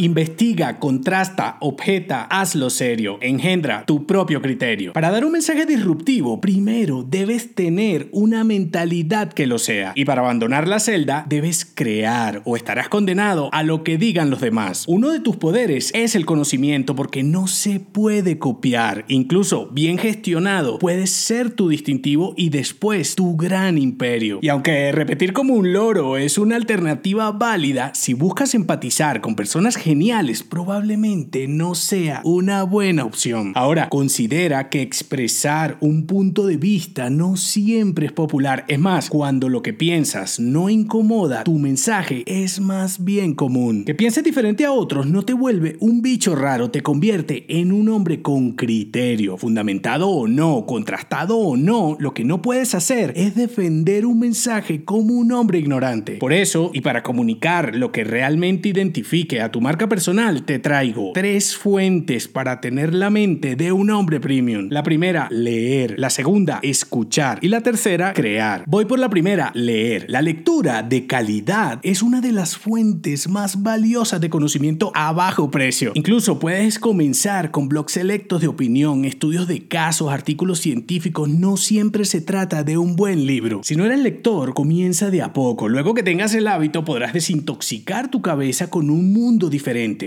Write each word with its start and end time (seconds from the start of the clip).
Investiga, 0.00 0.78
contrasta, 0.78 1.56
objeta, 1.58 2.22
hazlo 2.30 2.70
serio, 2.70 3.18
engendra 3.20 3.82
tu 3.84 4.06
propio 4.06 4.40
criterio. 4.40 4.92
Para 4.92 5.10
dar 5.10 5.24
un 5.24 5.32
mensaje 5.32 5.66
disruptivo, 5.66 6.40
primero 6.40 7.02
debes 7.02 7.56
tener 7.56 8.08
una 8.12 8.44
mentalidad 8.44 9.32
que 9.32 9.48
lo 9.48 9.58
sea. 9.58 9.90
Y 9.96 10.04
para 10.04 10.20
abandonar 10.20 10.68
la 10.68 10.78
celda, 10.78 11.26
debes 11.28 11.64
crear 11.64 12.42
o 12.44 12.54
estarás 12.54 12.88
condenado 12.88 13.48
a 13.50 13.64
lo 13.64 13.82
que 13.82 13.98
digan 13.98 14.30
los 14.30 14.40
demás. 14.40 14.84
Uno 14.86 15.10
de 15.10 15.18
tus 15.18 15.36
poderes 15.36 15.90
es 15.94 16.14
el 16.14 16.26
conocimiento 16.26 16.94
porque 16.94 17.24
no 17.24 17.48
se 17.48 17.80
puede 17.80 18.38
copiar. 18.38 19.04
Incluso 19.08 19.68
bien 19.72 19.98
gestionado, 19.98 20.78
puedes 20.78 21.10
ser 21.10 21.50
tu 21.50 21.70
distintivo 21.70 22.34
y 22.36 22.50
después 22.50 23.16
tu 23.16 23.36
gran 23.36 23.76
imperio. 23.76 24.38
Y 24.42 24.48
aunque 24.48 24.92
repetir 24.92 25.32
como 25.32 25.54
un 25.54 25.72
loro 25.72 26.16
es 26.16 26.38
una 26.38 26.54
alternativa 26.54 27.32
válida, 27.32 27.90
si 27.96 28.14
buscas 28.14 28.54
empatizar 28.54 29.20
con 29.20 29.34
personas 29.34 29.76
geniales 29.88 30.42
probablemente 30.42 31.48
no 31.48 31.74
sea 31.74 32.20
una 32.22 32.62
buena 32.64 33.06
opción. 33.06 33.52
Ahora, 33.54 33.88
considera 33.88 34.68
que 34.68 34.82
expresar 34.82 35.78
un 35.80 36.06
punto 36.06 36.46
de 36.46 36.58
vista 36.58 37.08
no 37.08 37.38
siempre 37.38 38.04
es 38.04 38.12
popular. 38.12 38.66
Es 38.68 38.78
más, 38.78 39.08
cuando 39.08 39.48
lo 39.48 39.62
que 39.62 39.72
piensas 39.72 40.40
no 40.40 40.68
incomoda, 40.68 41.42
tu 41.44 41.58
mensaje 41.58 42.22
es 42.26 42.60
más 42.60 43.02
bien 43.02 43.34
común. 43.34 43.86
Que 43.86 43.94
pienses 43.94 44.22
diferente 44.22 44.66
a 44.66 44.72
otros 44.72 45.06
no 45.06 45.22
te 45.22 45.32
vuelve 45.32 45.78
un 45.80 46.02
bicho 46.02 46.36
raro, 46.36 46.70
te 46.70 46.82
convierte 46.82 47.46
en 47.48 47.72
un 47.72 47.88
hombre 47.88 48.20
con 48.20 48.52
criterio, 48.56 49.38
fundamentado 49.38 50.10
o 50.10 50.28
no, 50.28 50.66
contrastado 50.66 51.38
o 51.38 51.56
no. 51.56 51.96
Lo 51.98 52.12
que 52.12 52.24
no 52.24 52.42
puedes 52.42 52.74
hacer 52.74 53.14
es 53.16 53.34
defender 53.34 54.04
un 54.04 54.18
mensaje 54.18 54.84
como 54.84 55.14
un 55.14 55.32
hombre 55.32 55.58
ignorante. 55.58 56.18
Por 56.18 56.34
eso, 56.34 56.72
y 56.74 56.82
para 56.82 57.02
comunicar 57.02 57.74
lo 57.74 57.90
que 57.90 58.04
realmente 58.04 58.68
identifique 58.68 59.40
a 59.40 59.50
tu 59.50 59.62
marca 59.62 59.77
personal, 59.86 60.44
te 60.44 60.58
traigo 60.58 61.12
tres 61.12 61.56
fuentes 61.56 62.26
para 62.26 62.60
tener 62.60 62.94
la 62.94 63.10
mente 63.10 63.54
de 63.54 63.70
un 63.70 63.90
hombre 63.90 64.18
premium. 64.18 64.68
La 64.70 64.82
primera, 64.82 65.28
leer. 65.30 65.98
La 65.98 66.08
segunda, 66.08 66.58
escuchar. 66.62 67.38
Y 67.42 67.48
la 67.48 67.60
tercera, 67.60 68.14
crear. 68.14 68.64
Voy 68.66 68.86
por 68.86 68.98
la 68.98 69.10
primera, 69.10 69.52
leer. 69.54 70.06
La 70.08 70.22
lectura 70.22 70.82
de 70.82 71.06
calidad 71.06 71.80
es 71.82 72.02
una 72.02 72.22
de 72.22 72.32
las 72.32 72.56
fuentes 72.56 73.28
más 73.28 73.62
valiosas 73.62 74.20
de 74.20 74.30
conocimiento 74.30 74.90
a 74.94 75.12
bajo 75.12 75.50
precio. 75.50 75.92
Incluso 75.94 76.38
puedes 76.38 76.78
comenzar 76.78 77.50
con 77.50 77.68
blogs 77.68 77.92
selectos 77.92 78.40
de 78.40 78.48
opinión, 78.48 79.04
estudios 79.04 79.46
de 79.46 79.68
casos, 79.68 80.10
artículos 80.10 80.60
científicos. 80.60 81.28
No 81.28 81.58
siempre 81.58 82.06
se 82.06 82.22
trata 82.22 82.64
de 82.64 82.78
un 82.78 82.96
buen 82.96 83.26
libro. 83.26 83.60
Si 83.62 83.76
no 83.76 83.84
eres 83.84 84.00
lector, 84.00 84.54
comienza 84.54 85.10
de 85.10 85.20
a 85.20 85.34
poco. 85.34 85.68
Luego 85.68 85.92
que 85.92 86.02
tengas 86.02 86.34
el 86.34 86.46
hábito, 86.46 86.84
podrás 86.84 87.12
desintoxicar 87.12 88.10
tu 88.10 88.22
cabeza 88.22 88.70
con 88.70 88.88
un 88.88 89.12
mundo 89.12 89.50
diferente 89.50 89.57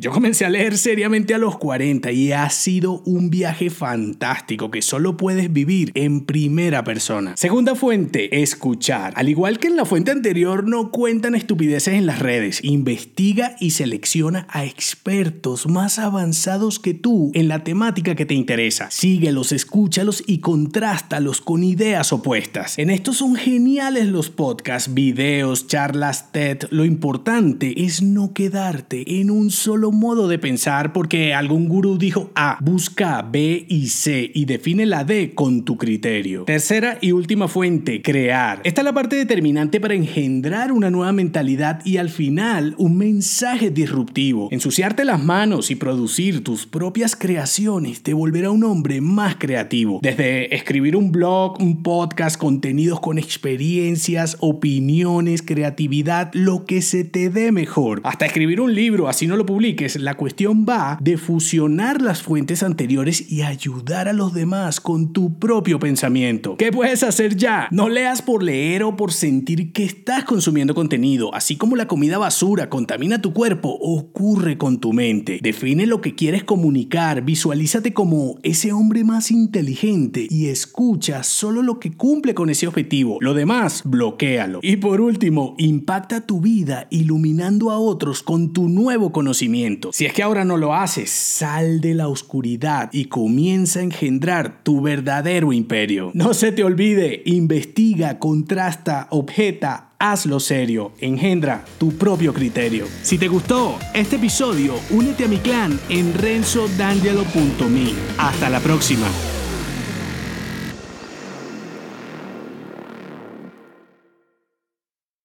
yo 0.00 0.10
comencé 0.10 0.44
a 0.44 0.50
leer 0.50 0.76
seriamente 0.78 1.34
a 1.34 1.38
los 1.38 1.58
40 1.58 2.10
y 2.12 2.32
ha 2.32 2.48
sido 2.50 3.02
un 3.04 3.30
viaje 3.30 3.70
fantástico 3.70 4.70
que 4.70 4.82
solo 4.82 5.16
puedes 5.16 5.52
vivir 5.52 5.92
en 5.94 6.24
primera 6.24 6.82
persona. 6.82 7.36
Segunda 7.36 7.74
fuente, 7.74 8.42
escuchar. 8.42 9.12
Al 9.16 9.28
igual 9.28 9.58
que 9.58 9.68
en 9.68 9.76
la 9.76 9.84
fuente 9.84 10.10
anterior, 10.10 10.66
no 10.66 10.90
cuentan 10.90 11.34
estupideces 11.34 11.94
en 11.94 12.06
las 12.06 12.18
redes. 12.20 12.64
Investiga 12.64 13.56
y 13.60 13.70
selecciona 13.70 14.46
a 14.50 14.64
expertos 14.64 15.68
más 15.68 15.98
avanzados 15.98 16.78
que 16.78 16.94
tú 16.94 17.30
en 17.34 17.48
la 17.48 17.64
temática 17.64 18.14
que 18.14 18.26
te 18.26 18.34
interesa. 18.34 18.90
Síguelos, 18.90 19.52
escúchalos 19.52 20.24
y 20.26 20.38
contrástalos 20.38 21.40
con 21.40 21.64
ideas 21.64 22.12
opuestas. 22.12 22.78
En 22.78 22.90
estos 22.90 23.18
son 23.18 23.36
geniales 23.36 24.06
los 24.06 24.30
podcasts, 24.30 24.92
videos, 24.94 25.66
charlas 25.66 26.32
TED. 26.32 26.64
Lo 26.70 26.84
importante 26.84 27.84
es 27.84 28.02
no 28.02 28.32
quedarte 28.32 29.20
en 29.20 29.30
un 29.30 29.33
un 29.34 29.50
solo 29.50 29.90
modo 29.90 30.28
de 30.28 30.38
pensar 30.38 30.92
porque 30.92 31.34
algún 31.34 31.68
gurú 31.68 31.98
dijo 31.98 32.30
A, 32.34 32.58
busca 32.60 33.22
B 33.22 33.66
y 33.68 33.88
C 33.88 34.30
y 34.32 34.44
define 34.44 34.86
la 34.86 35.04
D 35.04 35.32
con 35.34 35.64
tu 35.64 35.76
criterio. 35.76 36.44
Tercera 36.44 36.98
y 37.00 37.12
última 37.12 37.48
fuente, 37.48 38.00
crear. 38.00 38.60
Esta 38.64 38.80
es 38.80 38.84
la 38.84 38.94
parte 38.94 39.16
determinante 39.16 39.80
para 39.80 39.94
engendrar 39.94 40.72
una 40.72 40.90
nueva 40.90 41.12
mentalidad 41.12 41.84
y 41.84 41.96
al 41.96 42.10
final 42.10 42.74
un 42.78 42.96
mensaje 42.96 43.70
disruptivo. 43.70 44.48
Ensuciarte 44.52 45.04
las 45.04 45.22
manos 45.22 45.70
y 45.70 45.74
producir 45.74 46.44
tus 46.44 46.66
propias 46.66 47.16
creaciones 47.16 48.02
te 48.02 48.14
volverá 48.14 48.50
un 48.50 48.64
hombre 48.64 49.00
más 49.00 49.36
creativo. 49.36 49.98
Desde 50.02 50.54
escribir 50.54 50.96
un 50.96 51.10
blog, 51.10 51.60
un 51.60 51.82
podcast, 51.82 52.36
contenidos 52.38 53.00
con 53.00 53.18
experiencias, 53.18 54.36
opiniones, 54.40 55.42
creatividad, 55.42 56.30
lo 56.34 56.64
que 56.64 56.82
se 56.82 57.04
te 57.04 57.30
dé 57.30 57.52
mejor. 57.52 58.00
Hasta 58.04 58.26
escribir 58.26 58.60
un 58.60 58.74
libro, 58.74 59.08
así 59.08 59.23
no 59.26 59.36
lo 59.36 59.46
publiques, 59.46 59.96
la 59.96 60.14
cuestión 60.14 60.66
va 60.68 60.98
de 61.00 61.16
fusionar 61.16 62.02
las 62.02 62.22
fuentes 62.22 62.62
anteriores 62.62 63.30
y 63.30 63.42
ayudar 63.42 64.08
a 64.08 64.12
los 64.12 64.34
demás 64.34 64.80
con 64.80 65.12
tu 65.12 65.38
propio 65.38 65.78
pensamiento. 65.78 66.56
¿Qué 66.56 66.72
puedes 66.72 67.02
hacer 67.02 67.36
ya? 67.36 67.68
No 67.70 67.88
leas 67.88 68.22
por 68.22 68.42
leer 68.42 68.82
o 68.82 68.96
por 68.96 69.12
sentir 69.12 69.72
que 69.72 69.84
estás 69.84 70.24
consumiendo 70.24 70.74
contenido, 70.74 71.34
así 71.34 71.56
como 71.56 71.76
la 71.76 71.86
comida 71.86 72.18
basura 72.18 72.68
contamina 72.68 73.20
tu 73.20 73.32
cuerpo, 73.32 73.76
ocurre 73.80 74.58
con 74.58 74.78
tu 74.78 74.92
mente. 74.92 75.38
Define 75.42 75.86
lo 75.86 76.00
que 76.00 76.14
quieres 76.14 76.44
comunicar, 76.44 77.22
visualízate 77.24 77.92
como 77.92 78.38
ese 78.42 78.72
hombre 78.72 79.04
más 79.04 79.30
inteligente 79.30 80.26
y 80.28 80.46
escucha 80.46 81.22
solo 81.22 81.62
lo 81.62 81.78
que 81.78 81.92
cumple 81.92 82.34
con 82.34 82.50
ese 82.50 82.66
objetivo. 82.66 83.18
Lo 83.20 83.34
demás, 83.34 83.82
bloquealo. 83.84 84.60
Y 84.62 84.76
por 84.76 85.00
último, 85.00 85.54
impacta 85.58 86.26
tu 86.26 86.40
vida 86.40 86.86
iluminando 86.90 87.70
a 87.70 87.78
otros 87.78 88.22
con 88.22 88.52
tu 88.52 88.68
nuevo 88.68 89.12
conocimiento. 89.14 89.90
Si 89.94 90.04
es 90.04 90.12
que 90.12 90.22
ahora 90.22 90.44
no 90.44 90.58
lo 90.58 90.74
haces, 90.74 91.08
sal 91.08 91.80
de 91.80 91.94
la 91.94 92.08
oscuridad 92.08 92.90
y 92.92 93.06
comienza 93.06 93.80
a 93.80 93.84
engendrar 93.84 94.62
tu 94.62 94.82
verdadero 94.82 95.54
imperio. 95.54 96.10
No 96.12 96.34
se 96.34 96.52
te 96.52 96.62
olvide, 96.62 97.22
investiga, 97.24 98.18
contrasta, 98.18 99.06
objeta, 99.10 99.92
hazlo 99.98 100.38
serio, 100.40 100.92
engendra 101.00 101.64
tu 101.78 101.96
propio 101.96 102.34
criterio. 102.34 102.86
Si 103.02 103.16
te 103.16 103.28
gustó 103.28 103.78
este 103.94 104.16
episodio, 104.16 104.74
únete 104.90 105.24
a 105.24 105.28
mi 105.28 105.38
clan 105.38 105.80
en 105.88 106.12
renzodangelo.me. 106.12 107.92
Hasta 108.18 108.50
la 108.50 108.60
próxima. 108.60 109.06